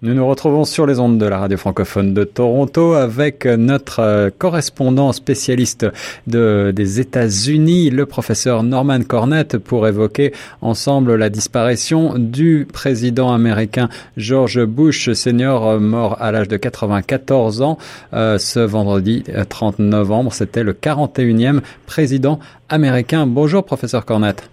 Nous 0.00 0.14
nous 0.14 0.28
retrouvons 0.28 0.64
sur 0.64 0.86
les 0.86 1.00
ondes 1.00 1.18
de 1.18 1.26
la 1.26 1.38
radio 1.38 1.58
francophone 1.58 2.14
de 2.14 2.22
Toronto 2.22 2.92
avec 2.92 3.46
notre 3.46 3.98
euh, 3.98 4.30
correspondant 4.30 5.10
spécialiste 5.10 5.88
de, 6.28 6.72
des 6.72 7.00
États-Unis, 7.00 7.90
le 7.90 8.06
professeur 8.06 8.62
Norman 8.62 9.00
Cornett, 9.02 9.58
pour 9.58 9.88
évoquer 9.88 10.32
ensemble 10.60 11.16
la 11.16 11.30
disparition 11.30 12.16
du 12.16 12.68
président 12.72 13.32
américain 13.32 13.88
George 14.16 14.64
Bush 14.64 15.10
senior, 15.14 15.80
mort 15.80 16.16
à 16.22 16.30
l'âge 16.30 16.46
de 16.46 16.56
94 16.56 17.62
ans 17.62 17.76
euh, 18.12 18.38
ce 18.38 18.60
vendredi 18.60 19.24
30 19.48 19.80
novembre. 19.80 20.32
C'était 20.32 20.62
le 20.62 20.74
41e 20.74 21.60
président 21.86 22.38
américain. 22.68 23.26
Bonjour, 23.26 23.64
professeur 23.64 24.04
Cornett. 24.04 24.48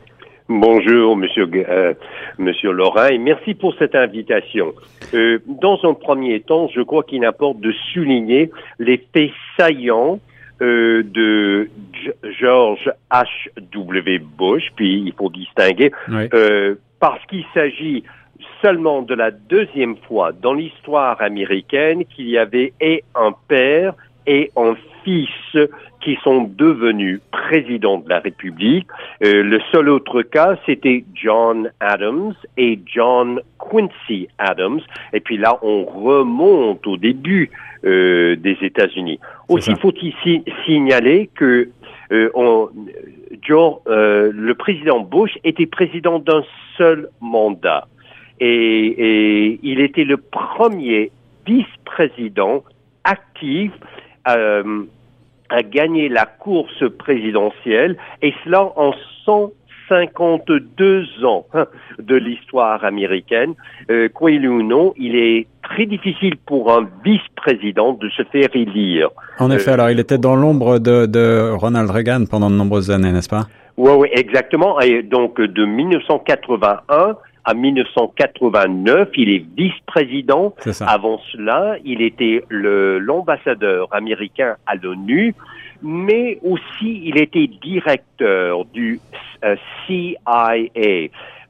Bonjour, 0.48 1.18
Monsieur 1.18 1.50
euh, 1.56 1.96
Monsieur 2.38 2.72
Laurent, 2.72 3.08
et 3.08 3.18
merci 3.18 3.56
pour 3.56 3.74
cette 3.80 3.96
invitation. 3.96 4.74
Euh, 5.16 5.40
dans 5.48 5.80
un 5.84 5.96
premier 5.96 6.40
temps, 6.42 6.68
je 6.68 6.82
crois 6.82 7.02
qu'il 7.02 7.26
importe 7.26 7.60
de 7.62 7.74
souligner 7.94 8.52
les 8.78 9.04
faits 9.12 9.32
saillants 9.58 10.20
euh, 10.62 11.02
de 11.04 11.68
George 12.40 12.92
H. 13.12 13.50
W. 13.74 14.20
Bush, 14.20 14.66
puis 14.76 15.02
il 15.08 15.14
faut 15.14 15.32
distinguer, 15.32 15.92
euh, 16.12 16.76
parce 17.00 17.26
qu'il 17.26 17.46
s'agit 17.56 18.04
seulement 18.62 19.02
de 19.02 19.16
la 19.16 19.32
deuxième 19.32 19.98
fois 20.08 20.32
dans 20.32 20.54
l'histoire 20.54 21.20
américaine 21.24 22.06
qu'il 22.06 22.30
y 22.30 22.38
avait 22.38 22.74
et 22.80 23.04
un 23.16 23.34
père 23.48 23.96
et 24.28 24.52
un 24.56 24.76
fils 25.04 25.30
qui 26.02 26.18
sont 26.24 26.50
devenus 26.56 27.20
présidents 27.32 27.98
de 27.98 28.10
la 28.10 28.20
République. 28.20 28.88
Euh, 29.24 29.44
le 29.44 29.60
seul 29.72 29.90
autre 29.90 30.22
cas, 30.22 30.56
c'était 30.66 31.04
John 31.14 31.72
Adams 31.80 32.34
et 32.58 32.80
John 32.86 33.42
Quincy 33.60 34.28
Adams. 34.38 34.82
Et 35.14 35.20
puis 35.20 35.38
là, 35.38 35.58
on 35.64 35.84
remonte 35.84 36.86
au 36.86 36.98
début 36.98 37.50
euh, 37.86 38.36
des 38.36 38.58
États-Unis. 38.62 39.20
Aussi 39.50 39.74
faut-il 39.76 40.14
signaler 40.66 41.30
que 41.36 41.70
euh, 42.12 42.30
on, 42.36 42.70
Joe, 43.42 43.78
euh, 43.88 44.32
le 44.34 44.56
président 44.56 45.00
Bush 45.00 45.38
était 45.44 45.66
président 45.66 46.20
d'un 46.20 46.44
seul 46.78 47.10
mandat. 47.22 47.88
Et, 48.40 48.48
et, 48.48 49.60
il 49.64 49.80
était 49.80 50.04
le 50.04 50.18
premier 50.18 51.12
vice-président 51.46 52.64
actif 53.04 53.72
euh, 54.28 54.84
a 55.50 55.64
gagné 55.64 56.10
la 56.10 56.26
course 56.26 56.84
présidentielle, 56.98 57.98
et 58.22 58.34
cela 58.44 58.64
en 58.76 58.94
152 59.26 61.24
ans 61.24 61.46
hein, 61.54 61.66
de 62.00 62.16
l'histoire 62.16 62.84
américaine. 62.84 63.54
Euh, 63.90 64.10
croyez-le 64.10 64.50
ou 64.50 64.64
non, 64.64 64.94
il 64.98 65.16
est 65.16 65.48
très 65.64 65.86
difficile 65.86 66.36
pour 66.46 66.72
un 66.74 66.90
vice-président 67.04 67.94
de 67.94 68.10
se 68.10 68.24
faire 68.24 68.50
élire. 68.54 69.10
En 69.40 69.52
effet, 69.52 69.72
euh, 69.72 69.74
alors 69.76 69.90
il 69.92 70.00
était 70.00 70.18
dans 70.18 70.36
l'ombre 70.36 70.80
de, 70.80 71.06
de 71.06 71.52
Ronald 71.52 71.90
Reagan 71.90 72.26
pendant 72.30 72.50
de 72.50 72.56
nombreuses 72.56 72.90
années, 72.90 73.12
n'est-ce 73.12 73.30
pas? 73.30 73.48
Oui, 73.78 73.92
oui, 73.98 74.08
exactement. 74.14 74.80
Et 74.80 75.04
donc 75.04 75.40
de 75.40 75.66
1981 75.66 77.18
à 77.46 77.54
1989, 77.54 79.10
il 79.16 79.30
est 79.30 79.46
vice-président. 79.56 80.56
Avant 80.82 81.20
cela, 81.32 81.78
il 81.86 82.02
était 82.02 82.44
l'ambassadeur 82.50 83.88
américain 83.94 84.56
à 84.66 84.76
l'ONU, 84.76 85.36
mais 85.84 86.40
aussi 86.42 87.02
il 87.04 87.20
était 87.20 87.48
directeur 87.48 88.66
du 88.66 89.00
euh, 89.44 89.56
CIA. 89.86 90.56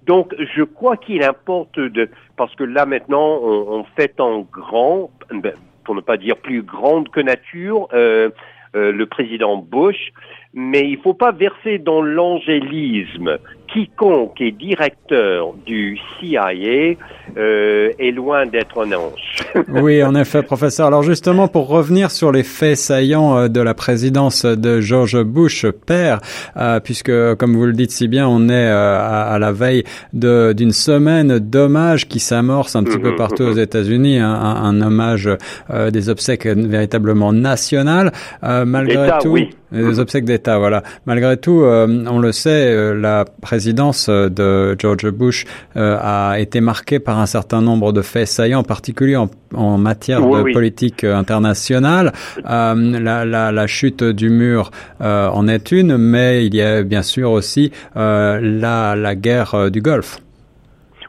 Donc, 0.05 0.35
je 0.55 0.63
crois 0.63 0.97
qu'il 0.97 1.23
importe 1.23 1.79
de, 1.79 2.09
parce 2.35 2.53
que 2.55 2.63
là 2.63 2.85
maintenant, 2.85 3.39
on, 3.41 3.85
fait 3.95 4.19
en 4.19 4.41
grand, 4.41 5.09
ben, 5.31 5.53
pour 5.83 5.95
ne 5.95 6.01
pas 6.01 6.17
dire 6.17 6.37
plus 6.37 6.61
grande 6.61 7.09
que 7.09 7.21
nature, 7.21 7.87
euh, 7.93 8.29
euh, 8.75 8.91
le 8.91 9.05
président 9.05 9.57
Bush, 9.57 10.11
mais 10.55 10.87
il 10.87 10.97
ne 10.97 11.01
faut 11.01 11.13
pas 11.13 11.33
verser 11.33 11.79
dans 11.79 12.01
l'angélisme. 12.01 13.37
Quiconque 13.67 14.39
est 14.39 14.51
directeur 14.51 15.53
du 15.65 15.97
CIA 16.19 16.95
euh, 17.37 17.91
est 17.99 18.11
loin 18.11 18.45
d'être 18.45 18.85
un 18.85 18.91
ange. 18.93 19.43
oui, 19.67 20.01
en 20.01 20.15
effet, 20.15 20.43
professeur. 20.43 20.87
Alors 20.87 21.03
justement, 21.03 21.49
pour 21.49 21.67
revenir 21.67 22.09
sur 22.09 22.31
les 22.31 22.43
faits 22.43 22.77
saillants 22.77 23.37
euh, 23.37 23.47
de 23.49 23.59
la 23.59 23.73
présidence 23.73 24.45
de 24.45 24.79
George 24.79 25.21
Bush 25.23 25.65
père, 25.85 26.21
euh, 26.55 26.79
puisque 26.79 27.11
comme 27.35 27.55
vous 27.55 27.65
le 27.65 27.73
dites 27.73 27.91
si 27.91 28.07
bien, 28.07 28.25
on 28.27 28.47
est 28.47 28.53
euh, 28.53 28.97
à, 28.97 29.37
la 29.39 29.51
veille 29.51 29.83
d'une 30.13 30.71
semaine 30.71 31.39
d'hommage 31.39 32.07
qui 32.07 32.19
s'amorce 32.19 32.77
un 32.77 32.83
petit 32.83 32.99
peu 32.99 33.11
mhm. 33.11 33.17
partout 33.17 33.43
aux 33.43 33.57
États-Unis, 33.57 34.19
un, 34.19 34.29
un, 34.29 34.81
hommage 34.81 35.29
des 35.91 36.09
obsèques 36.09 36.45
véritablement 36.45 37.33
nationales. 37.33 38.11
malgré 38.41 39.09
tout, 39.21 39.29
oui. 39.29 39.49
Des 39.71 39.99
obsèques 39.99 40.25
d'État, 40.25 40.57
voilà. 40.57 40.83
Malgré 41.05 41.37
tout, 41.37 41.63
on 41.63 42.19
le 42.19 42.31
sait, 42.31 42.93
la 42.95 43.25
présidence 43.41 44.09
de 44.09 44.75
George 44.79 45.09
Bush 45.09 45.45
a 45.75 46.35
été 46.39 46.61
marquée 46.61 46.99
par 46.99 47.19
un 47.19 47.25
certain 47.25 47.61
nombre 47.61 47.91
de 47.91 48.01
faits 48.01 48.27
saillants, 48.27 48.59
en 48.59 48.63
particulier 48.63 49.15
en, 49.15 49.29
en 49.53 49.77
matière 49.77 50.21
de 50.21 50.53
politique 50.53 51.03
euh, 51.03 51.15
internationale. 51.15 52.11
Euh, 52.45 52.99
la, 52.99 53.25
la, 53.25 53.51
la, 53.51 53.67
chute 53.67 54.03
du 54.03 54.29
mur 54.29 54.71
euh, 55.01 55.27
en 55.29 55.47
est 55.47 55.71
une, 55.71 55.97
mais 55.97 56.45
il 56.45 56.55
y 56.55 56.61
a 56.61 56.83
bien 56.83 57.01
sûr 57.01 57.31
aussi 57.31 57.71
euh, 57.95 58.39
la, 58.41 58.95
la 58.95 59.15
guerre 59.15 59.71
du 59.71 59.81
Golfe. 59.81 60.19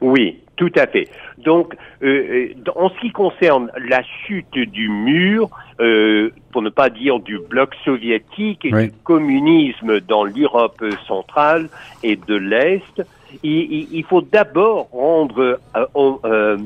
Oui, 0.00 0.40
tout 0.56 0.72
à 0.76 0.86
fait. 0.86 1.08
Donc, 1.38 1.74
euh, 2.02 2.48
en 2.74 2.88
ce 2.90 3.00
qui 3.00 3.10
concerne 3.12 3.70
la 3.88 4.02
chute 4.26 4.52
du 4.52 4.88
mur, 4.88 5.48
euh, 5.80 6.30
pour 6.52 6.62
ne 6.62 6.70
pas 6.70 6.88
dire 6.88 7.20
du 7.20 7.38
bloc 7.38 7.74
soviétique 7.84 8.64
et 8.64 8.70
du 8.70 8.92
communisme 9.04 10.00
dans 10.00 10.24
l'Europe 10.24 10.82
centrale 11.06 11.68
et 12.02 12.16
de 12.16 12.34
l'Est, 12.34 13.02
il, 13.42 13.88
il, 13.92 14.04
faut 14.04 14.22
d'abord 14.22 14.88
rendre 14.90 15.58
euh, 15.76 16.16
euh, 16.24 16.56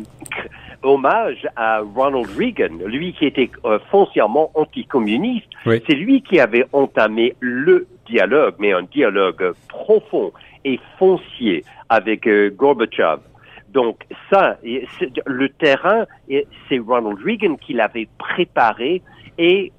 hommage 0.85 1.49
à 1.57 1.81
Ronald 1.81 2.29
Reagan, 2.39 2.77
lui 2.87 3.13
qui 3.13 3.27
était 3.27 3.51
foncièrement 3.91 4.53
anticommuniste. 4.55 5.49
C'est 5.65 5.95
lui 5.95 6.23
qui 6.23 6.39
avait 6.39 6.67
entamé 6.73 7.35
le 7.41 7.89
dialogue, 8.07 8.55
mais 8.61 8.73
un 8.73 8.83
dialogue 8.83 9.55
profond 9.69 10.33
et 10.65 10.79
foncier 10.99 11.65
avec 11.89 12.29
Gorbachev. 12.57 13.19
Donc 13.73 14.05
ça, 14.31 14.59
le 14.63 15.49
terrain, 15.49 16.07
c'est 16.69 16.79
Ronald 16.79 17.19
Reagan 17.25 17.57
qui 17.57 17.73
l'avait 17.73 18.09
préparé 18.19 19.03
et 19.39 19.73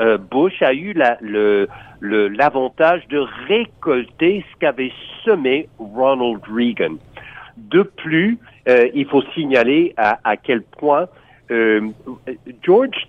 euh, 0.00 0.18
Bush 0.18 0.60
a 0.62 0.74
eu 0.74 0.92
l'avantage 2.00 3.06
de 3.08 3.24
récolter 3.46 4.44
ce 4.50 4.58
qu'avait 4.58 4.92
semé 5.24 5.68
Ronald 5.78 6.40
Reagan. 6.52 6.96
De 7.56 7.82
plus, 7.82 8.38
euh, 8.68 8.88
il 8.94 9.06
faut 9.06 9.22
signaler 9.34 9.94
à, 9.96 10.36
quel 10.36 10.62
point 10.62 11.06
euh, 11.50 11.88
George 12.62 13.06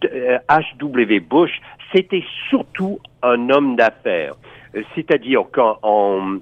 H.W. 0.49 1.19
Bush, 1.19 1.59
c'était 1.93 2.23
surtout 2.49 2.99
un 3.21 3.49
homme 3.49 3.75
d'affaires. 3.75 4.35
C'est-à-dire 4.95 5.43
quand 5.51 5.79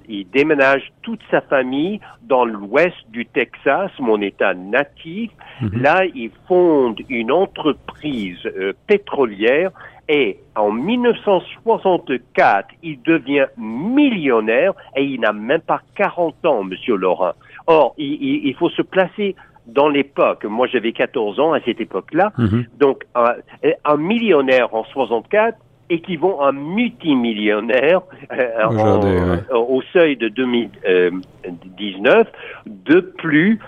il 0.08 0.28
déménage 0.30 0.92
toute 1.02 1.20
sa 1.30 1.40
famille 1.40 2.00
dans 2.22 2.44
l'ouest 2.44 2.96
du 3.08 3.24
Texas, 3.26 3.90
mon 3.98 4.20
état 4.20 4.54
natif, 4.54 5.30
mhm. 5.60 5.80
là, 5.80 6.04
il 6.14 6.30
fonde 6.46 7.00
une 7.08 7.32
entreprise 7.32 8.38
pétrolière 8.86 9.70
et 10.08 10.38
en 10.56 10.72
1964, 10.72 12.68
il 12.82 13.02
devient 13.02 13.46
millionnaire 13.58 14.72
et 14.96 15.04
il 15.04 15.20
n'a 15.20 15.34
même 15.34 15.60
pas 15.60 15.82
40 15.96 16.46
ans, 16.46 16.64
Monsieur 16.64 16.96
Laurent. 16.96 17.34
Or, 17.66 17.94
il, 17.98 18.54
faut 18.58 18.70
se 18.70 18.80
placer 18.80 19.36
dans 19.66 19.90
l'époque. 19.90 20.46
Moi, 20.46 20.66
j'avais 20.66 20.92
14 20.92 21.38
ans 21.38 21.52
à 21.52 21.60
cette 21.60 21.82
époque-là. 21.82 22.32
Mhm. 22.38 22.64
Donc, 22.78 23.04
un, 23.14 23.96
millionnaire 23.98 24.74
en 24.74 24.84
64 24.84 25.58
équivaut 25.90 26.40
à 26.40 26.48
un 26.48 26.52
multimillionnaire 26.52 28.00
euh, 28.32 29.40
au 29.52 29.82
seuil 29.92 30.16
de 30.16 30.28
2019. 30.28 32.26
De 32.66 33.00
plus, 33.00 33.58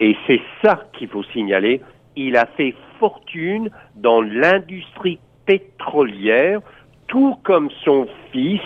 et 0.00 0.16
c'est 0.26 0.42
ça 0.62 0.84
qu'il 0.92 1.08
faut 1.08 1.24
signaler, 1.24 1.80
il 2.16 2.36
a 2.36 2.46
fait 2.46 2.74
fortune 2.98 3.70
dans 3.96 4.20
l'industrie 4.20 5.18
pétrolière, 5.46 6.60
tout 7.06 7.36
comme 7.42 7.70
son 7.84 8.06
fils, 8.32 8.60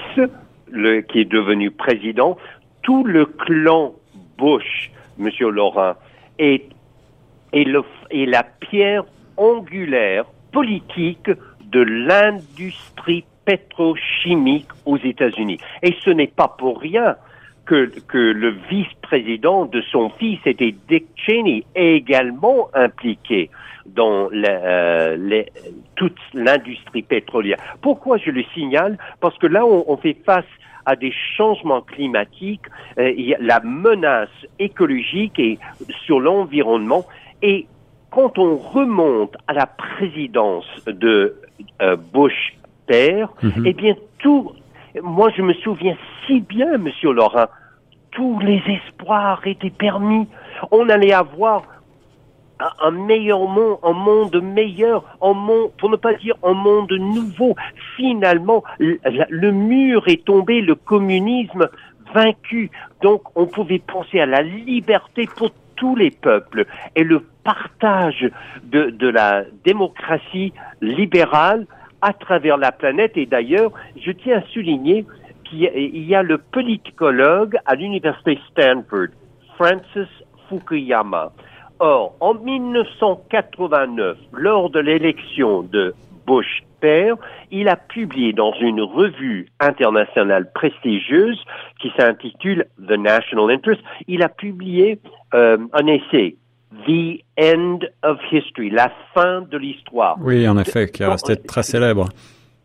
le, 0.70 1.00
qui 1.00 1.20
est 1.20 1.30
devenu 1.30 1.70
président, 1.70 2.36
tout 2.82 3.04
le 3.04 3.26
clan 3.26 3.94
Bush, 4.38 4.90
Monsieur 5.18 5.50
Laurent, 5.50 5.94
est, 6.38 6.64
est, 7.52 7.64
le, 7.64 7.82
est 8.10 8.26
la 8.26 8.42
pierre 8.42 9.04
angulaire 9.36 10.24
politique 10.52 11.30
de 11.74 11.80
l'industrie 11.80 13.24
pétrochimique 13.44 14.68
aux 14.86 14.96
États-Unis. 14.96 15.58
Et 15.82 15.94
ce 16.04 16.10
n'est 16.10 16.28
pas 16.28 16.48
pour 16.48 16.80
rien 16.80 17.16
que, 17.66 17.90
le 18.12 18.50
vice-président 18.70 19.64
de 19.66 19.82
son 19.90 20.10
fils 20.10 20.38
était 20.46 20.74
Dick 20.88 21.06
Cheney, 21.16 21.64
également 21.74 22.68
impliqué 22.74 23.50
dans 23.86 24.28
euh, 24.32 25.42
toute 25.96 26.18
l'industrie 26.32 27.02
pétrolière. 27.02 27.58
Pourquoi 27.82 28.18
je 28.18 28.30
le 28.30 28.44
signale? 28.54 28.96
Parce 29.20 29.36
que 29.38 29.46
là, 29.46 29.66
on, 29.66 29.96
fait 29.96 30.16
face 30.24 30.44
à 30.86 30.94
des 30.94 31.12
changements 31.36 31.82
climatiques, 31.82 32.66
euh, 32.98 33.12
la 33.40 33.60
menace 33.60 34.28
écologique 34.58 35.38
et 35.38 35.58
sur 36.06 36.20
l'environnement. 36.20 37.04
Et 37.42 37.66
quand 38.14 38.38
on 38.38 38.56
remonte 38.56 39.36
à 39.48 39.52
la 39.52 39.66
présidence 39.66 40.66
de 40.86 41.34
euh, 41.82 41.96
Bush 41.96 42.56
père, 42.86 43.32
mhm. 43.42 43.66
eh 43.66 43.72
bien 43.72 43.94
tout, 44.18 44.52
moi 45.02 45.30
je 45.36 45.42
me 45.42 45.52
souviens 45.54 45.96
si 46.26 46.40
bien, 46.40 46.78
Monsieur 46.78 47.12
Laurent, 47.12 47.46
tous 48.12 48.38
les 48.38 48.62
espoirs 48.68 49.44
étaient 49.46 49.70
permis. 49.70 50.28
On 50.70 50.88
allait 50.88 51.12
avoir 51.12 51.64
un 52.80 52.92
meilleur 52.92 53.40
monde, 53.40 53.78
un 53.82 53.92
monde 53.92 54.40
meilleur, 54.40 55.04
un 55.20 55.32
monde, 55.32 55.72
pour 55.78 55.90
ne 55.90 55.96
pas 55.96 56.14
dire 56.14 56.36
un 56.44 56.54
monde 56.54 56.92
nouveau. 56.92 57.56
Finalement, 57.96 58.62
le, 58.78 59.50
mur 59.50 60.06
est 60.06 60.24
tombé, 60.24 60.60
le 60.60 60.76
communisme 60.76 61.68
vaincu. 62.14 62.70
Donc, 63.02 63.22
on 63.34 63.46
pouvait 63.46 63.80
penser 63.80 64.20
à 64.20 64.26
la 64.26 64.42
liberté 64.42 65.28
pour 65.36 65.50
tous 65.76 65.96
les 65.96 66.10
peuples 66.10 66.66
et 66.94 67.04
le 67.04 67.20
partage 67.42 68.30
de, 68.64 69.08
la 69.08 69.44
démocratie 69.64 70.52
libérale 70.80 71.66
à 72.02 72.12
travers 72.12 72.56
la 72.56 72.72
planète. 72.72 73.16
Et 73.16 73.26
d'ailleurs, 73.26 73.72
je 74.00 74.10
tiens 74.10 74.38
à 74.38 74.42
souligner 74.52 75.04
qu'il 75.44 76.06
y 76.06 76.14
a 76.14 76.22
le 76.22 76.38
politicologue 76.38 77.56
à 77.66 77.74
l'université 77.74 78.38
Stanford, 78.50 79.08
Francis 79.56 80.08
Fukuyama. 80.48 81.32
Or, 81.80 82.14
en 82.20 82.34
1989, 82.34 84.16
lors 84.32 84.70
de 84.70 84.78
l'élection 84.78 85.62
de 85.62 85.94
Bush 86.26 86.62
père, 86.80 87.16
il 87.50 87.68
a 87.68 87.76
publié 87.76 88.32
dans 88.32 88.52
une 88.60 88.80
revue 88.80 89.48
internationale 89.60 90.50
prestigieuse 90.52 91.42
qui 91.80 91.90
s'intitule 91.98 92.66
The 92.78 92.98
National 92.98 93.50
Interest, 93.50 93.80
il 94.06 94.22
a 94.22 94.28
publié 94.28 94.98
euh, 95.34 95.58
un 95.72 95.86
essai 95.86 96.36
The 96.86 97.20
End 97.40 97.78
of 98.02 98.18
History, 98.30 98.70
la 98.70 98.92
fin 99.14 99.42
de 99.42 99.56
l'histoire. 99.56 100.16
Oui, 100.20 100.46
en 100.48 100.58
effet, 100.58 100.88
qui 100.88 101.02
est 101.02 101.06
resté 101.06 101.36
très 101.36 101.62
célèbre. 101.62 102.08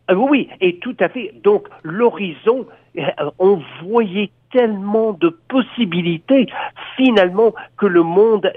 Euh, 0.10 0.16
oui, 0.16 0.50
et 0.60 0.80
tout 0.80 0.96
à 1.00 1.10
fait. 1.10 1.34
Donc, 1.44 1.68
l'horizon, 1.84 2.66
euh, 2.98 3.02
on 3.38 3.62
voyait 3.84 4.32
tellement 4.52 5.14
de 5.14 5.30
possibilités, 5.48 6.48
finalement, 6.96 7.54
que 7.78 7.86
le 7.86 8.04
monde 8.04 8.52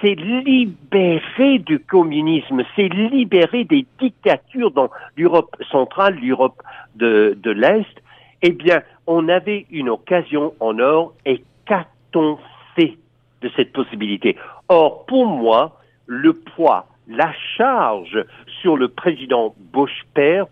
s'est 0.00 0.14
libéré 0.14 1.58
du 1.58 1.78
communisme, 1.78 2.62
s'est 2.76 2.88
libéré 2.88 3.64
des 3.64 3.86
dictatures 3.98 4.70
dans 4.70 4.90
l'Europe 5.16 5.56
centrale, 5.70 6.18
l'Europe 6.20 6.62
de, 6.96 7.36
l'Est. 7.44 8.02
Eh 8.42 8.52
bien, 8.52 8.82
on 9.06 9.28
avait 9.28 9.66
une 9.70 9.90
occasion 9.90 10.54
en 10.60 10.78
or 10.78 11.12
et 11.26 11.42
qu'a-t-on 11.66 12.38
fait 12.74 12.96
de 13.42 13.50
cette 13.56 13.72
possibilité? 13.72 14.36
Or, 14.68 15.04
pour 15.06 15.26
moi, 15.26 15.78
le 16.06 16.32
poids, 16.32 16.86
la 17.08 17.32
charge 17.56 18.24
sur 18.60 18.76
le 18.76 18.88
président 18.88 19.54
Bush 19.72 20.04
père, 20.14 20.46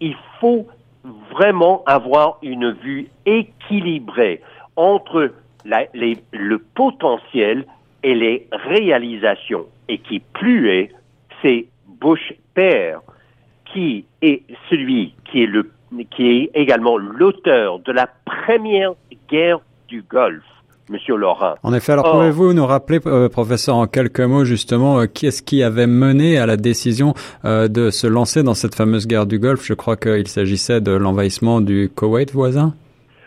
il 0.00 0.16
faut 0.40 0.66
vraiment 1.04 1.82
avoir 1.86 2.38
une 2.42 2.72
vue 2.72 3.08
équilibrée 3.26 4.40
entre 4.76 5.32
le 5.64 6.56
potentiel 6.58 7.66
et 8.02 8.14
les 8.14 8.48
réalisations. 8.52 9.66
Et 9.88 9.98
qui 9.98 10.20
plus 10.20 10.70
est, 10.70 10.90
c'est 11.42 11.66
Bush 12.00 12.32
père 12.54 13.00
qui 13.72 14.04
est 14.22 14.42
celui 14.68 15.14
qui 15.30 15.42
est 15.42 15.46
le 15.46 15.70
qui 16.10 16.28
est 16.28 16.50
également 16.54 16.96
l'auteur 16.96 17.80
de 17.80 17.92
la 17.92 18.06
première 18.24 18.92
guerre 19.28 19.60
du 19.88 20.02
Golfe. 20.02 20.44
Monsieur 20.90 21.16
Laurent. 21.16 21.54
En 21.62 21.72
effet, 21.72 21.92
alors 21.92 22.10
pouvez-vous 22.10 22.52
nous 22.52 22.66
rappeler, 22.66 22.98
euh, 23.06 23.28
professeur, 23.28 23.76
en 23.76 23.86
quelques 23.86 24.20
mots 24.20 24.44
justement, 24.44 24.98
euh, 24.98 25.06
qui 25.06 25.26
est-ce 25.26 25.40
qui 25.40 25.62
avait 25.62 25.86
mené 25.86 26.36
à 26.36 26.46
la 26.46 26.56
décision 26.56 27.14
euh, 27.44 27.68
de 27.68 27.90
se 27.90 28.08
lancer 28.08 28.42
dans 28.42 28.54
cette 28.54 28.74
fameuse 28.74 29.06
guerre 29.06 29.26
du 29.26 29.38
Golfe? 29.38 29.64
Je 29.64 29.74
crois 29.74 29.96
qu'il 29.96 30.26
s'agissait 30.26 30.80
de 30.80 30.90
l'envahissement 30.90 31.60
du 31.60 31.92
Koweït 31.94 32.32
voisin. 32.32 32.74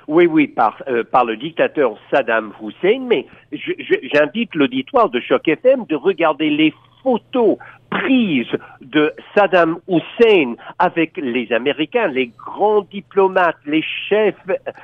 Oui, 0.10 0.28
oui, 0.28 0.48
par, 0.48 0.84
par 1.12 1.24
le 1.24 1.38
dictateur 1.38 1.96
Saddam 2.12 2.52
Hussein, 2.62 3.06
mais 3.08 3.26
j'invite 3.54 4.54
l'auditoire 4.54 5.10
de 5.10 5.22
Choc 5.22 5.48
FM 5.48 5.86
de 5.88 5.96
regarder 5.96 6.50
les 6.50 6.74
photos 7.02 7.58
prise 7.94 8.48
de 8.82 9.14
Saddam 9.36 9.78
Hussein 9.88 10.56
avec 10.80 11.18
les 11.18 11.52
Américains, 11.52 12.08
les 12.08 12.28
grands 12.28 12.82
diplomates, 12.82 13.58
les 13.66 13.84
chefs 14.10 14.36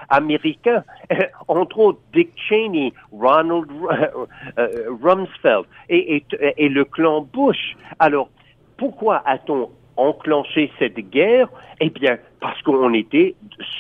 américains, 0.09 0.83
entre 1.47 1.79
autres 1.79 1.99
Dick 2.13 2.31
Cheney, 2.35 2.93
Ronald 3.11 3.67
euh, 4.59 4.67
Rumsfeld 5.01 5.65
et, 5.89 6.23
le 6.59 6.83
clan 6.85 7.27
Bush. 7.33 7.75
Alors, 7.99 8.29
pourquoi 8.77 9.21
a-t-on 9.25 9.69
enclenché 9.97 10.71
cette 10.79 10.99
guerre? 11.09 11.49
Eh 11.79 11.89
bien, 11.89 12.17
parce 12.39 12.61
qu'on 12.61 12.93
était 12.93 13.35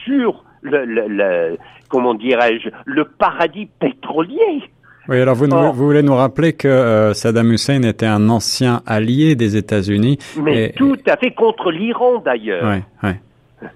sur 0.05 0.43
le 0.61 1.57
comment 1.89 2.13
dirais-je, 2.13 2.69
le 2.85 3.05
paradis 3.05 3.67
pétrolier. 3.79 4.63
Oui, 5.09 5.19
alors 5.19 5.33
vous, 5.33 5.47
vous 5.47 5.73
voulez 5.73 6.03
nous 6.03 6.13
rappeler 6.13 6.53
que 6.53 6.67
euh, 6.67 7.13
Saddam 7.15 7.51
Hussein 7.51 7.81
était 7.81 8.05
un 8.05 8.29
ancien 8.29 8.83
allié 8.85 9.35
des 9.35 9.57
États-Unis. 9.57 10.19
Mais 10.39 10.71
tout 10.77 10.99
à 11.07 11.17
fait 11.17 11.31
contre 11.31 11.71
l'Iran 11.71 12.19
d'ailleurs. 12.19 12.83
Oui, 13.03 13.09
oui. 13.09 13.09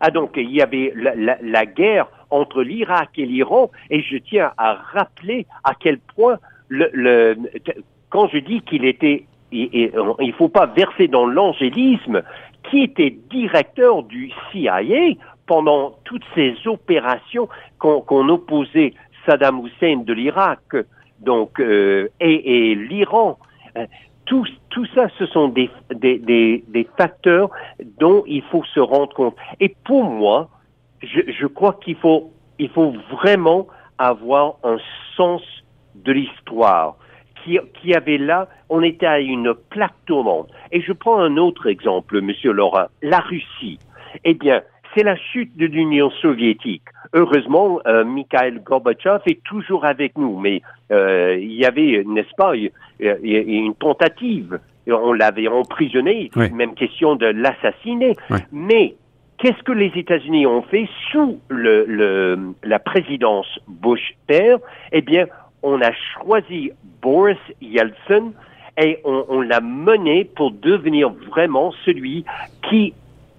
Ah 0.00 0.12
donc 0.12 0.34
il 0.36 0.50
y 0.52 0.62
avait 0.62 0.92
la, 0.94 1.36
la, 1.42 1.66
guerre 1.66 2.06
entre 2.30 2.62
l'Irak 2.62 3.08
et 3.16 3.26
l'Iran 3.26 3.68
et 3.90 4.00
je 4.00 4.16
tiens 4.16 4.52
à 4.56 4.74
rappeler 4.74 5.44
à 5.64 5.72
quel 5.74 5.98
point 5.98 6.38
le, 6.68 6.88
le 6.92 7.36
quand 8.08 8.28
je 8.28 8.38
dis 8.38 8.60
qu'il 8.60 8.84
était 8.84 9.24
il 9.50 9.90
ne 9.92 10.32
faut 10.34 10.48
pas 10.48 10.66
verser 10.66 11.08
dans 11.08 11.26
l'angélisme 11.26 12.22
qui 12.70 12.84
était 12.84 13.18
directeur 13.28 14.04
du 14.04 14.30
CIA 14.52 15.16
pendant 15.48 15.96
toutes 16.04 16.24
ces 16.36 16.54
opérations 16.66 17.48
qu'on 17.78 18.28
opposait 18.28 18.94
Saddam 19.28 19.60
Hussein 19.66 20.04
de 20.04 20.12
l'Irak, 20.14 20.74
donc 21.20 21.60
euh, 21.60 22.08
et, 22.18 22.74
l'Iran. 22.74 23.38
Euh, 23.76 23.86
tout, 24.24 24.46
tout 24.70 24.86
ça, 24.94 25.08
ce 25.18 25.26
sont 25.26 25.48
des, 25.48 25.70
des, 25.94 26.18
des, 26.66 26.88
facteurs 26.96 27.50
dont 27.98 28.24
il 28.26 28.42
faut 28.42 28.64
se 28.64 28.80
rendre 28.80 29.14
compte. 29.14 29.36
Et 29.60 29.74
pour 29.84 30.04
moi, 30.04 30.48
je, 31.02 31.20
je 31.28 31.46
crois 31.46 31.78
qu'il 31.82 31.96
faut, 31.96 32.30
il 32.58 32.68
faut 32.70 32.94
vraiment 33.10 33.66
avoir 33.98 34.56
un 34.64 34.78
sens 35.16 35.42
de 35.94 36.12
l'histoire. 36.12 36.96
Qui, 37.44 37.58
qui 37.80 37.94
avait 37.94 38.18
là, 38.18 38.48
on 38.68 38.82
était 38.82 39.06
à 39.06 39.20
une 39.20 39.54
plaque 39.54 39.94
tournante. 40.06 40.50
Et 40.72 40.80
je 40.80 40.92
prends 40.92 41.18
un 41.18 41.36
autre 41.36 41.68
exemple, 41.68 42.20
Monsieur 42.20 42.52
Laurent, 42.52 42.86
la 43.00 43.20
Russie. 43.20 43.78
Eh 44.24 44.34
bien, 44.34 44.62
c'est 44.98 45.04
la 45.04 45.16
chute 45.16 45.56
de 45.56 45.66
l'Union 45.66 46.10
soviétique. 46.10 46.82
Heureusement, 47.12 47.78
euh, 47.86 48.04
Mikhail 48.04 48.60
Gorbatchev 48.64 49.20
est 49.26 49.42
toujours 49.44 49.84
avec 49.84 50.18
nous, 50.18 50.40
mais 50.40 50.60
euh, 50.90 51.38
il 51.40 51.52
y 51.52 51.64
avait, 51.64 52.02
n'est-ce 52.04 52.34
pas, 52.36 52.54
une 52.98 53.74
tentative. 53.76 54.58
On 54.88 55.12
l'avait 55.12 55.46
emprisonné, 55.46 56.30
même 56.52 56.74
question 56.74 57.14
de 57.14 57.26
l'assassiner. 57.26 58.16
Mais 58.50 58.96
qu'est-ce 59.38 59.62
que 59.62 59.72
les 59.72 59.92
États-Unis 59.94 60.46
ont 60.46 60.62
fait 60.62 60.88
sous 61.12 61.38
le, 61.48 62.54
la 62.64 62.78
présidence 62.80 63.46
Bush 63.68 64.14
père? 64.26 64.58
Eh 64.90 65.02
bien, 65.02 65.26
on 65.62 65.80
a 65.80 65.92
choisi 65.92 66.72
Boris 67.00 67.38
Yeltsin 67.60 68.32
et 68.82 68.98
on, 69.04 69.24
on 69.28 69.42
l'a 69.42 69.60
mené 69.60 70.24
pour 70.24 70.50
devenir 70.50 71.10
vraiment 71.30 71.72
celui 71.84 72.24
qui 72.68 72.94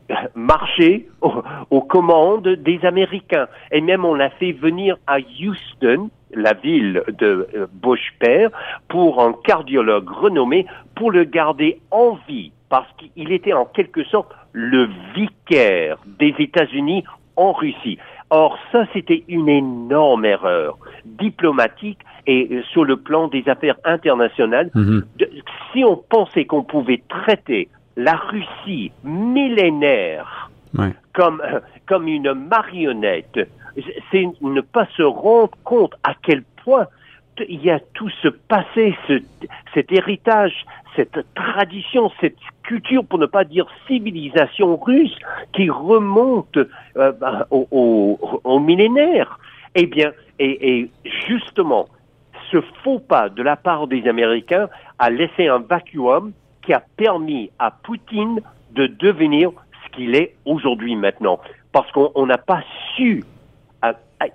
marcher 0.35 1.07
aux, 1.21 1.81
commandes 1.81 2.47
des 2.47 2.79
Américains. 2.83 3.47
Et 3.71 3.81
même 3.81 4.05
on 4.05 4.13
l'a 4.13 4.29
fait 4.31 4.51
venir 4.51 4.97
à 5.07 5.17
Houston, 5.19 6.09
la 6.33 6.53
ville 6.53 7.03
de 7.07 7.47
euh, 7.55 7.67
Bush 7.73 8.13
père, 8.19 8.49
pour 8.87 9.21
un 9.21 9.33
cardiologue 9.33 10.09
renommé, 10.09 10.65
pour 10.95 11.11
le 11.11 11.23
garder 11.23 11.79
en 11.91 12.17
vie, 12.27 12.51
parce 12.69 12.87
qu'il 12.97 13.31
était 13.31 13.53
en 13.53 13.65
quelque 13.65 14.03
sorte 14.03 14.31
le 14.51 14.89
vicaire 15.15 15.97
des 16.19 16.35
États-Unis 16.37 17.03
en 17.35 17.53
Russie. 17.53 17.97
Or, 18.31 18.59
ça, 18.71 18.85
c'était 18.93 19.23
une 19.27 19.49
énorme 19.49 20.25
erreur 20.25 20.77
diplomatique 21.05 21.99
et 22.27 22.47
euh, 22.51 22.63
sur 22.71 22.85
le 22.85 22.97
plan 22.97 23.27
des 23.27 23.47
affaires 23.47 23.77
internationales. 23.85 24.69
Mm-hmm. 24.75 25.03
si 25.73 25.83
on 25.83 25.95
pensait 25.95 26.45
qu'on 26.45 26.63
pouvait 26.63 27.01
traiter 27.09 27.69
la 27.99 28.15
Russie 28.15 28.91
millénaire 29.03 30.49
comme, 31.13 31.41
comme 31.85 32.07
une 32.07 32.33
marionnette 32.33 33.39
c'est 34.11 34.27
ne 34.41 34.61
pas 34.61 34.87
se 34.97 35.03
rendre 35.03 35.57
compte 35.63 35.93
à 36.03 36.13
quel 36.21 36.43
point 36.63 36.87
il 37.47 37.63
y 37.63 37.69
a 37.69 37.79
tout 37.93 38.09
ce 38.21 38.27
passé, 38.27 38.95
ce, 39.07 39.21
cet 39.73 39.91
héritage, 39.91 40.65
cette 40.95 41.19
tradition, 41.35 42.11
cette 42.19 42.35
culture, 42.63 43.05
pour 43.05 43.19
ne 43.19 43.25
pas 43.25 43.45
dire 43.45 43.65
civilisation 43.87 44.75
russe, 44.75 45.15
qui 45.53 45.69
remonte 45.69 46.57
euh, 46.97 47.11
bah, 47.13 47.47
au, 47.49 48.19
au, 48.43 48.59
millénaire. 48.59 49.39
Eh 49.75 49.85
bien, 49.85 50.11
et, 50.39 50.79
et, 50.79 50.91
justement, 51.27 51.87
ce 52.51 52.59
faux 52.83 52.99
pas 52.99 53.29
de 53.29 53.41
la 53.41 53.55
part 53.55 53.87
des 53.87 54.07
Américains 54.07 54.67
a 54.97 55.09
laissé 55.09 55.47
un 55.47 55.59
vacuum 55.59 56.33
qui 56.61 56.73
a 56.73 56.83
permis 56.97 57.51
à 57.59 57.71
Poutine 57.71 58.41
de 58.71 58.87
devenir 58.87 59.51
ce 59.83 59.95
qu'il 59.95 60.15
est 60.15 60.35
aujourd'hui 60.45 60.95
maintenant. 60.95 61.39
Parce 61.71 61.91
qu'on 61.91 62.25
n'a 62.25 62.37
pas 62.37 62.63
su 62.95 63.23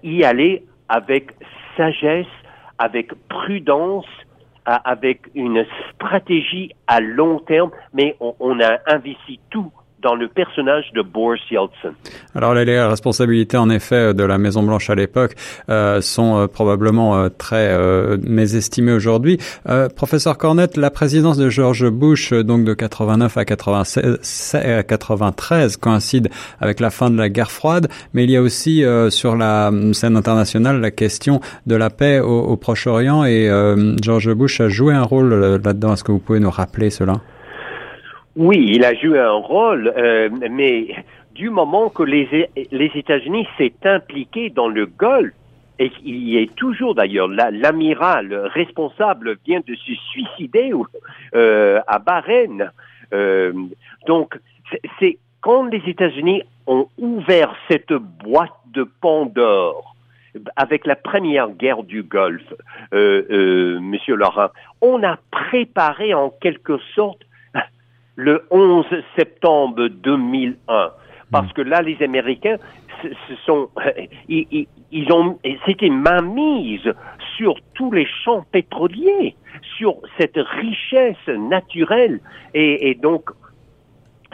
y 0.03 0.25
aller 0.25 0.65
avec 0.89 1.33
sagesse, 1.77 2.27
avec 2.79 3.13
prudence, 3.29 4.07
avec 4.65 5.23
une 5.35 5.67
stratégie 5.93 6.73
à 6.87 7.01
long 7.01 7.39
terme, 7.41 7.71
mais 7.93 8.17
on, 8.21 8.35
on 8.41 8.61
a 8.61 8.79
investi 8.87 9.39
tout 9.51 9.73
dans 10.05 10.15
le 10.15 10.29
personnage 10.29 10.85
de 10.95 11.03
Boris 11.03 11.41
Yeltsin. 11.51 11.95
Alors 12.35 12.55
les 12.55 12.81
responsabilités 12.81 13.57
en 13.57 13.71
effet 13.71 14.13
de 14.13 14.23
la 14.23 14.39
Maison 14.39 14.63
Blanche 14.63 14.91
à 14.91 14.95
l'époque 14.95 15.35
euh, 15.71 16.01
sont 16.03 16.37
euh, 16.37 16.47
probablement 16.47 17.17
euh, 17.17 17.31
très 17.31 17.69
euh, 17.71 18.19
mésestimées 18.23 18.93
aujourd'hui. 18.93 19.39
Euh, 19.69 19.89
professeur 19.89 20.37
Cornette, 20.37 20.77
la 20.77 20.91
présidence 20.91 21.39
de 21.39 21.49
George 21.49 21.89
Bush 21.89 22.33
donc 22.33 22.65
de 22.65 22.75
89 22.75 23.37
à 23.39 23.45
96, 23.47 24.59
93 24.87 25.77
coïncide 25.79 26.29
avec 26.61 26.81
la 26.81 26.91
fin 26.91 27.11
de 27.11 27.17
la 27.17 27.31
guerre 27.31 27.51
froide, 27.51 27.89
mais 28.13 28.25
il 28.25 28.31
y 28.31 28.37
a 28.37 28.43
aussi 28.43 28.85
sur 29.09 29.37
la 29.37 29.71
scène 29.93 30.17
internationale 30.17 30.81
la 30.81 30.91
question 30.91 31.41
de 31.67 31.77
la 31.77 31.89
paix 31.89 32.21
au, 32.21 32.41
au 32.41 32.57
Proche-Orient 32.57 33.25
et 33.25 33.49
George 34.03 34.33
Bush 34.35 34.61
a 34.61 34.69
joué 34.69 34.93
un 34.93 35.03
rôle 35.03 35.35
là-dedans. 35.35 35.95
Est-ce 35.95 36.05
que 36.05 36.13
vous 36.13 36.19
pouvez 36.19 36.41
nous 36.41 36.51
rappeler 36.51 36.91
cela? 36.91 37.21
Oui, 38.37 38.67
il 38.69 38.85
a 38.85 38.95
joué 38.95 39.19
un 39.21 39.33
rôle, 39.33 39.93
euh, 39.97 40.29
mais 40.51 40.89
du 41.35 41.51
moment 41.51 41.89
que 41.89 42.03
les, 42.03 42.49
les 42.71 42.91
États-Unis 42.95 43.47
s'est 43.57 43.75
impliqué 43.85 44.51
dans 44.51 44.69
le 44.69 44.87
Golfe, 44.87 45.35
et 45.79 45.91
il 46.05 46.29
y 46.29 46.39
est 46.39 46.55
toujours 46.55 46.95
d'ailleurs, 46.95 47.29
l'amiral 47.29 48.35
responsable 48.55 49.39
vient 49.45 49.61
de 49.67 49.75
se 49.75 49.93
suicider 50.13 50.73
euh, 51.35 51.81
à 51.87 51.99
Bahreïn. 51.99 52.71
Euh, 53.13 53.53
donc, 54.07 54.39
c'est 54.99 55.19
quand 55.41 55.65
les 55.65 55.83
États-Unis 55.87 56.43
ont 56.67 56.89
ouvert 56.99 57.55
cette 57.69 57.93
boîte 57.93 58.53
de 58.73 58.85
Pandore 59.01 59.95
avec 60.57 60.87
la 60.87 60.97
première 60.97 61.51
guerre 61.51 61.83
du 61.83 62.03
Golfe, 62.03 62.55
euh, 62.93 63.23
euh 63.31 63.81
Monsieur 63.81 64.17
Laurent, 64.17 64.49
on 64.81 65.03
a 65.03 65.17
préparé 65.31 66.13
en 66.15 66.31
quelque 66.31 66.79
sorte 66.95 67.21
le 68.17 68.47
11 68.51 68.87
septembre 69.17 69.89
2001. 69.89 70.91
Parce 71.31 71.53
que 71.53 71.63
là, 71.63 71.83
les 71.83 72.01
Américains, 72.03 72.59
ce 73.03 73.35
sont, 73.45 73.69
ils, 74.29 74.69
ils 74.93 75.13
ont, 75.13 75.39
c'était 75.67 75.89
mise 75.89 76.93
sur 77.37 77.55
tous 77.75 77.91
les 77.91 78.07
champs 78.25 78.45
pétroliers, 78.53 79.35
sur 79.77 79.97
cette 80.19 80.37
richesse 80.37 81.27
naturelle. 81.27 82.21
Et, 82.55 82.91
et 82.91 82.95
donc, 82.95 83.31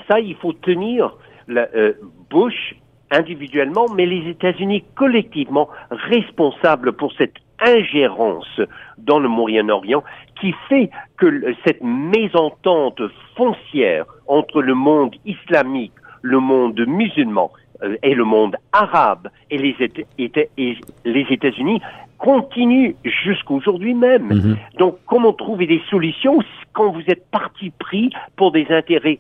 ça, 0.09 0.21
il 0.21 0.35
faut 0.37 0.53
tenir 0.53 1.17
la, 1.49 1.69
euh, 1.75 1.95
Bush 2.29 2.75
individuellement, 3.11 3.87
mais 3.95 4.07
les 4.07 4.29
États-Unis 4.29 4.85
collectivement 4.95 5.69
responsables 5.91 6.93
pour 6.93 7.13
cette 7.15 7.35
ingérence 7.61 8.61
dans 8.99 9.19
le 9.19 9.29
Moyen-Orient 9.29 10.03
qui 10.41 10.55
fait 10.69 10.91
que 11.17 11.55
cette 11.65 11.83
mésentente 11.83 13.03
foncière 13.37 14.07
entre 14.27 14.63
le 14.63 14.75
monde 14.75 15.15
islamique, 15.27 15.93
le 16.23 16.41
monde 16.41 16.81
musulman 16.87 17.51
euh, 17.83 17.97
et 18.03 18.15
le 18.15 18.25
monde 18.25 18.57
arabe 18.73 19.29
et 19.51 19.59
les, 19.59 21.27
États-Unis 21.31 21.81
continue 22.19 22.97
jusqu'aujourd'hui 23.05 23.95
même. 23.95 24.29
Mhm. 24.29 24.57
Donc, 24.79 24.99
comment 25.07 25.33
trouver 25.33 25.67
des 25.67 25.83
solutions 25.91 26.39
quand 26.73 26.93
vous 26.93 27.03
êtes 27.09 27.27
parti 27.31 27.71
pris 27.71 28.11
pour 28.37 28.53
des 28.53 28.67
intérêts, 28.71 29.19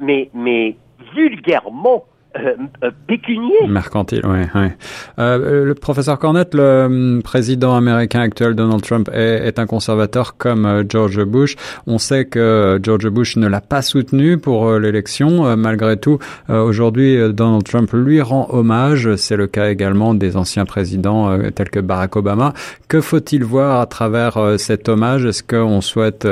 mais, 0.00 0.30
mais 0.34 0.76
vulgairement 1.14 2.04
euh, 2.36 2.56
euh, 2.84 2.90
pécunier. 3.06 3.66
Mercantile, 3.68 4.20
oui. 4.24 4.40
Ouais. 4.54 4.76
Euh, 5.18 5.64
le 5.64 5.74
professeur 5.74 6.18
Cornette, 6.18 6.54
le 6.54 6.84
hum, 6.84 7.22
président 7.22 7.74
américain 7.74 8.20
actuel 8.20 8.54
Donald 8.54 8.82
Trump 8.82 9.08
est, 9.14 9.46
est 9.46 9.58
un 9.58 9.64
conservateur 9.64 10.36
comme 10.36 10.66
euh, 10.66 10.84
George 10.86 11.24
Bush. 11.24 11.56
On 11.86 11.96
sait 11.96 12.26
que 12.26 12.78
George 12.82 13.08
Bush 13.08 13.36
ne 13.36 13.48
l'a 13.48 13.62
pas 13.62 13.80
soutenu 13.80 14.36
pour 14.36 14.74
l'élection. 14.78 15.56
malgré 15.56 15.96
tout, 15.96 16.18
aujourd'hui, 16.48 17.16
Donald 17.32 17.64
Trump 17.64 17.90
lui 17.92 18.20
rend 18.20 18.46
hommage. 18.50 19.16
C'est 19.16 19.36
le 19.36 19.46
cas 19.46 19.70
également 19.70 20.14
des 20.14 20.36
anciens 20.36 20.66
présidents 20.66 21.36
tels 21.54 21.70
que 21.70 21.80
Barack 21.80 22.16
Obama. 22.16 22.52
Que 22.88 23.00
faut-il 23.00 23.44
voir 23.44 23.80
à 23.80 23.86
travers 23.86 24.58
cet 24.58 24.88
hommage? 24.88 25.24
Est-ce 25.24 25.42
qu'on 25.42 25.80
souhaite 25.80 26.26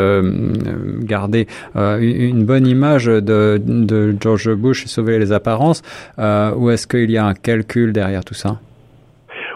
garder 1.01 1.47
une 1.75 2.45
bonne 2.45 2.67
image 2.67 3.07
de, 3.07 3.61
de 3.65 4.17
George 4.21 4.53
Bush 4.55 4.85
et 4.85 4.89
sauver 4.89 5.19
les 5.19 5.33
apparences? 5.33 5.83
Euh, 6.19 6.55
ou 6.55 6.71
est-ce 6.71 6.87
qu'il 6.87 7.11
y 7.11 7.19
a 7.19 7.25
un 7.25 7.35
calcul 7.35 7.93
derrière 7.93 8.25
tout 8.25 8.35
ça? 8.35 8.59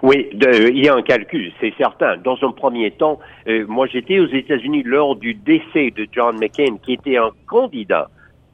Oui, 0.03 0.29
il 0.33 0.83
y 0.83 0.89
a 0.89 0.95
un 0.95 1.03
calcul, 1.03 1.53
c'est 1.61 1.75
certain. 1.77 2.17
Dans 2.17 2.39
un 2.43 2.53
premier 2.53 2.91
temps, 2.91 3.21
euh, 3.47 3.67
moi 3.69 3.87
j'étais 3.87 4.19
aux 4.19 4.29
États-Unis 4.29 4.83
lors 4.83 5.17
du 5.17 5.35
décès 5.35 5.91
de 5.91 6.07
John 6.11 6.39
McCain, 6.39 6.77
qui 6.83 6.95
était 6.95 7.19
un 7.19 7.31
candidat 7.47 8.09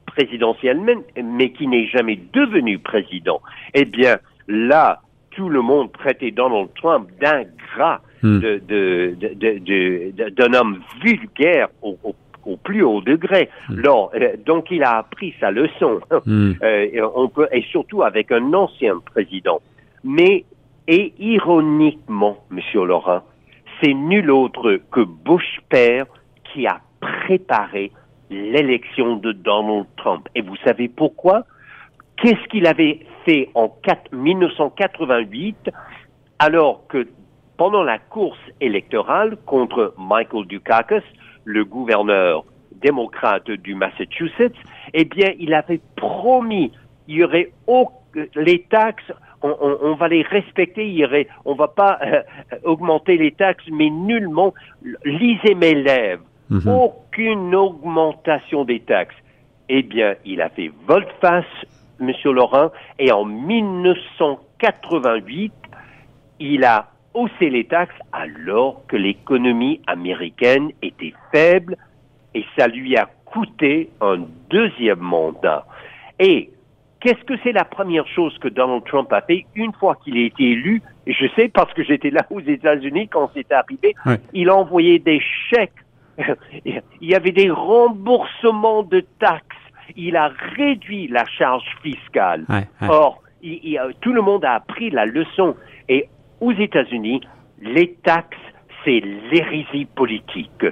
présidentiel, 0.07 0.81
mais 1.23 1.51
qui 1.51 1.67
n'est 1.67 1.87
jamais 1.87 2.19
devenu 2.33 2.79
président. 2.79 3.41
Eh 3.73 3.85
bien, 3.85 4.17
là, 4.47 5.01
tout 5.31 5.47
le 5.47 5.61
monde 5.61 5.91
traitait 5.93 6.31
Donald 6.31 6.69
Trump 6.75 7.07
d'ingrat, 7.21 8.01
de, 8.23 9.15
d'un 10.31 10.53
homme 10.53 10.79
vulgaire 11.03 11.67
au, 11.81 11.97
au 12.03 12.15
au 12.47 12.57
plus 12.57 12.83
haut 12.83 13.01
degré. 13.01 13.49
Euh, 13.69 14.35
donc 14.45 14.71
il 14.71 14.83
a 14.83 14.97
appris 14.97 15.35
sa 15.39 15.51
leçon, 15.51 15.99
hmm. 16.25 16.53
euh, 16.63 17.09
on 17.15 17.27
peut, 17.27 17.47
et 17.51 17.63
surtout 17.63 18.03
avec 18.03 18.31
un 18.31 18.53
ancien 18.53 18.99
président. 18.99 19.61
Mais, 20.03 20.45
et 20.87 21.13
ironiquement, 21.19 22.37
Monsieur 22.49 22.85
Laurent, 22.85 23.21
c'est 23.81 23.93
nul 23.93 24.31
autre 24.31 24.79
que 24.91 25.01
Bush 25.01 25.59
père 25.69 26.05
qui 26.53 26.65
a 26.65 26.79
préparé 26.99 27.91
l'élection 28.29 29.17
de 29.17 29.31
Donald 29.31 29.85
Trump. 29.97 30.27
Et 30.35 30.41
vous 30.41 30.55
savez 30.63 30.87
pourquoi? 30.87 31.45
Qu'est-ce 32.17 32.47
qu'il 32.49 32.65
avait 32.65 33.05
fait 33.25 33.49
en 33.53 33.71
1988 34.11 35.69
alors 36.39 36.87
que 36.87 37.07
pendant 37.57 37.83
la 37.83 37.97
course 37.97 38.39
électorale 38.61 39.37
contre 39.45 39.93
Michael 39.97 40.45
Dukakis, 40.45 41.05
le 41.47 41.63
gouverneur 41.63 42.43
démocrate 42.81 43.49
du 43.49 43.73
Massachusetts, 43.73 44.57
eh 44.93 45.05
bien, 45.05 45.31
il 45.39 45.53
avait 45.53 45.79
promis, 45.95 46.73
il 47.07 47.15
y 47.15 47.23
aurait 47.23 47.53
les 48.35 48.65
taxes, 48.69 49.13
on, 49.41 49.95
va 49.95 50.09
les 50.09 50.23
respecter, 50.23 50.85
il 50.87 50.95
y 50.95 51.05
aurait, 51.05 51.29
on 51.45 51.55
va 51.55 51.69
pas 51.69 51.99
euh, 52.01 52.21
augmenter 52.63 53.15
les 53.17 53.31
taxes, 53.31 53.63
mais 53.71 53.89
nullement, 53.89 54.53
lisez 55.05 55.55
mes 55.55 55.75
lèvres, 55.75 56.25
mhm. 56.49 56.67
aucune 56.67 57.55
augmentation 57.55 58.65
des 58.65 58.81
taxes. 58.81 59.15
Eh 59.69 59.83
bien, 59.83 60.15
il 60.25 60.41
a 60.41 60.49
fait 60.49 60.73
volte-face, 60.85 61.45
Monsieur 61.99 62.33
Laurent, 62.33 62.71
et 62.99 63.09
en 63.11 63.25
1988, 63.25 65.53
il 66.39 66.63
a 66.65 66.91
hausser 67.17 67.49
les 67.49 67.65
taxes 67.65 67.99
alors 68.13 68.83
que 68.87 68.95
l'économie 68.95 69.81
américaine 69.87 70.71
était 70.83 71.13
faible 71.31 71.75
et 72.35 72.45
ça 72.55 72.67
lui 72.67 72.95
a 72.95 73.09
coûté 73.25 73.89
un 74.01 74.19
deuxième 74.49 74.99
mandat. 74.99 75.65
Et 76.19 76.51
qu'est-ce 76.99 77.23
que 77.25 77.33
c'est 77.43 77.51
la 77.51 77.65
première 77.65 78.07
chose 78.07 78.37
que 78.37 78.47
Donald 78.47 78.83
Trump 78.85 79.11
a 79.11 79.21
fait 79.21 79.45
une 79.55 79.73
fois 79.73 79.97
qu'il 80.03 80.15
a 80.17 80.25
été 80.27 80.43
élu? 80.43 80.83
Et 81.07 81.13
je 81.13 81.25
sais 81.35 81.49
parce 81.49 81.73
que 81.73 81.83
j'étais 81.83 82.11
là 82.11 82.25
aux 82.29 82.39
États-Unis 82.39 83.07
quand 83.07 83.31
c'est 83.33 83.51
arrivé. 83.51 83.95
Il 84.33 84.49
a 84.49 84.55
envoyé 84.55 84.99
des 84.99 85.19
chèques. 85.49 85.71
il 86.65 86.81
y 87.01 87.15
avait 87.15 87.31
des 87.31 87.49
remboursements 87.49 88.83
de 88.83 89.01
taxes. 89.19 89.55
Il 89.95 90.15
a 90.15 90.31
réduit 90.55 91.07
la 91.07 91.25
charge 91.25 91.65
fiscale. 91.81 92.45
Or, 92.87 93.23
tout 94.01 94.13
le 94.13 94.21
monde 94.21 94.45
a 94.45 94.53
appris 94.53 94.91
la 94.91 95.05
leçon. 95.05 95.55
Et 95.89 96.09
aux 96.41 96.51
États-Unis, 96.51 97.21
les 97.61 97.93
taxes, 98.03 98.37
c'est 98.83 98.99
l'hérésie 98.99 99.85
politique. 99.85 100.65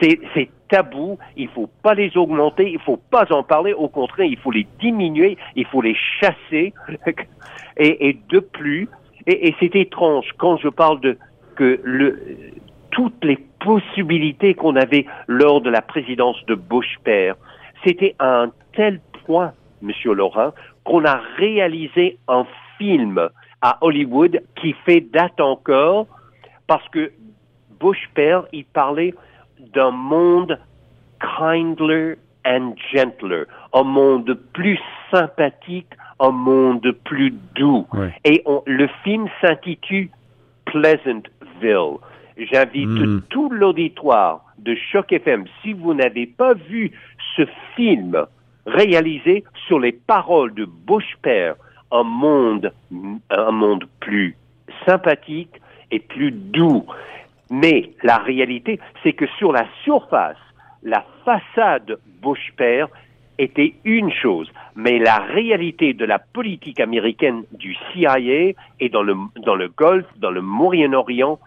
C'est 0.00 0.50
tabou, 0.68 1.18
il 1.36 1.48
faut 1.48 1.70
pas 1.82 1.94
les 1.94 2.16
augmenter, 2.16 2.70
il 2.72 2.80
faut 2.80 2.96
pas 2.96 3.32
en 3.32 3.42
parler, 3.44 3.72
au 3.72 3.88
contraire, 3.88 4.26
il 4.26 4.36
faut 4.36 4.50
les 4.50 4.66
diminuer, 4.80 5.38
il 5.54 5.64
faut 5.66 5.80
les 5.80 5.96
chasser. 6.20 6.74
et, 7.76 8.08
et 8.08 8.18
de 8.28 8.40
plus, 8.40 8.88
Et, 9.26 9.48
et 9.48 9.56
c'est 9.60 9.74
étrange 9.76 10.26
quand 10.38 10.56
je 10.58 10.68
parle 10.68 11.00
de 11.00 11.18
que 11.56 11.80
le, 11.82 12.20
toutes 12.90 13.24
les 13.24 13.38
possibilités 13.60 14.54
qu'on 14.54 14.76
avait 14.76 15.06
lors 15.26 15.60
de 15.60 15.70
la 15.70 15.82
présidence 15.82 16.36
de 16.46 16.54
Bush 16.54 16.96
père, 17.02 17.34
c'était 17.84 18.14
à 18.18 18.42
un 18.42 18.52
tel 18.74 19.00
point, 19.24 19.52
Monsieur 19.82 20.14
Laurent, 20.14 20.52
qu'on 20.84 21.04
a 21.04 21.20
réalisé 21.36 22.18
un 22.28 22.46
film 22.78 23.28
à 23.66 23.78
Hollywood 23.80 24.40
qui 24.54 24.76
fait 24.84 25.00
date 25.00 25.40
encore 25.40 26.06
parce 26.68 26.88
que 26.90 27.10
Bush 27.80 28.08
père, 28.14 28.44
il 28.52 28.64
parlait 28.64 29.12
d'un 29.74 29.90
monde 29.90 30.56
kindler 31.20 32.14
and 32.46 32.76
gentler, 32.92 33.42
un 33.72 33.82
monde 33.82 34.38
plus 34.52 34.78
sympathique, 35.10 35.88
un 36.20 36.30
monde 36.30 36.92
plus 37.04 37.34
doux. 37.56 37.88
Et 38.24 38.44
le 38.66 38.86
film 39.02 39.26
s'intitule 39.40 40.10
Pleasantville. 40.66 41.98
J'invite 42.38 42.86
hmm. 42.86 43.22
tout 43.30 43.50
l'auditoire 43.50 44.44
de 44.58 44.76
Choc 44.92 45.10
FM, 45.10 45.44
si 45.62 45.72
vous 45.72 45.92
n'avez 45.92 46.26
pas 46.26 46.54
vu 46.54 46.92
ce 47.34 47.42
film 47.74 48.26
réalisé 48.64 49.42
sur 49.66 49.80
les 49.80 49.92
paroles 49.92 50.54
de 50.54 50.66
Bush 50.66 51.16
père, 51.22 51.56
un 51.92 52.02
monde, 52.02 52.72
un 53.30 53.50
monde 53.50 53.84
plus 54.00 54.36
sympathique 54.84 55.60
et 55.90 56.00
plus 56.00 56.32
doux. 56.32 56.84
Mais 57.50 57.90
la 58.02 58.18
réalité, 58.18 58.80
c'est 59.02 59.12
que 59.12 59.26
sur 59.38 59.52
la 59.52 59.66
surface, 59.84 60.36
la 60.82 61.04
façade 61.24 61.98
Bush 62.22 62.52
père 62.56 62.88
était 63.38 63.74
une 63.84 64.10
chose, 64.10 64.50
mais 64.74 64.98
la 64.98 65.18
réalité 65.18 65.92
de 65.92 66.04
la 66.04 66.18
politique 66.18 66.80
américaine 66.80 67.44
du 67.52 67.76
CIA 67.92 68.18
et 68.18 68.88
dans 68.90 69.02
le, 69.02 69.14
dans 69.44 69.54
le 69.54 69.68
Golfe, 69.68 70.06
dans 70.16 70.30
le 70.30 70.40
Moyen-Orient, 70.40 71.38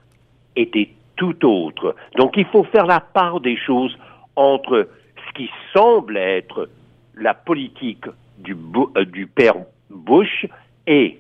était 0.56 0.90
tout 1.16 1.46
autre. 1.46 1.96
Donc 2.16 2.38
il 2.38 2.46
faut 2.46 2.64
faire 2.64 2.86
la 2.86 3.00
part 3.00 3.40
des 3.40 3.58
choses 3.58 3.98
entre 4.36 4.88
ce 5.28 5.34
qui 5.34 5.50
semble 5.74 6.18
être 6.18 6.70
la 7.16 7.34
politique 7.34 8.06
du, 8.38 8.56
euh, 8.96 9.06
du 9.06 9.28
père 9.28 9.56
Bush 9.90 10.46
et 10.88 11.20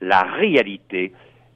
la 0.00 0.22
réalité, 0.22 1.12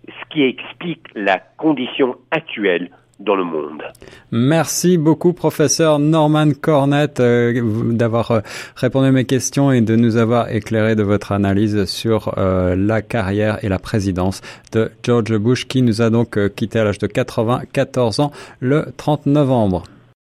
ce 0.07 0.29
qui 0.31 0.43
explique 0.43 1.07
la 1.15 1.39
condition 1.39 2.17
actuelle 2.31 2.91
dans 3.23 3.37
le 3.37 3.45
monde. 3.45 3.83
Merci 4.31 4.99
beaucoup, 4.99 5.33
professeur 5.33 5.99
Norman 5.99 6.49
Cornett, 6.61 7.21
euh, 7.21 7.93
d'avoir 7.93 8.31
euh, 8.31 8.41
répondu 8.75 9.07
à 9.07 9.13
mes 9.13 9.25
questions 9.25 9.71
et 9.71 9.81
de 9.81 9.97
nous 9.97 10.17
avoir 10.17 10.51
éclairé 10.51 10.97
de 10.97 11.03
votre 11.03 11.33
analyse 11.33 11.85
sur 11.85 12.35
euh, 12.39 12.75
la 12.77 13.03
carrière 13.03 13.65
et 13.65 13.69
la 13.69 13.79
présidence 13.79 14.41
de 14.73 14.91
George 15.03 15.37
Bush, 15.37 15.69
qui 15.69 15.83
nous 15.83 16.03
a 16.03 16.11
donc 16.11 16.39
quitté 16.55 16.81
à 16.81 16.85
l'âge 16.85 16.99
de 16.99 17.07
94 17.07 18.21
ans 18.21 18.33
le 18.61 18.87
30 18.97 19.27
novembre. 19.27 19.85